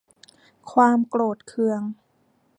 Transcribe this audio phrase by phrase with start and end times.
[0.71, 1.81] ความโกรธเคือง